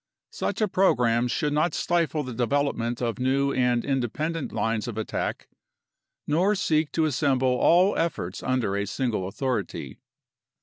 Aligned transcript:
Such 0.31 0.61
a 0.61 0.67
program 0.67 1.27
should 1.27 1.53
not 1.53 1.75
stifle 1.75 2.23
the 2.23 2.33
de 2.33 2.47
velopment 2.47 3.03
of 3.03 3.19
new 3.19 3.53
and 3.53 3.85
independent 3.85 4.51
lines 4.51 4.87
of 4.87 4.97
attack 4.97 5.47
nor 6.25 6.55
seek 6.55 6.91
to 6.93 7.05
assemble 7.05 7.49
all 7.59 7.95
efforts 7.95 8.41
under 8.41 8.75
a 8.75 8.87
single 8.87 9.27
authority. 9.27 9.99